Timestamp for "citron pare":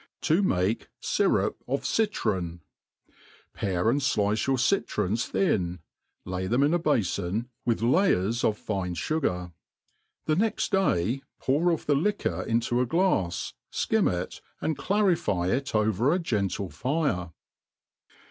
1.85-3.87